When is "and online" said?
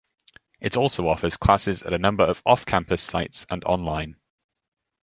3.51-4.15